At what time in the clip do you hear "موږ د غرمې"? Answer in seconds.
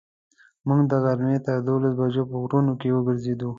0.67-1.37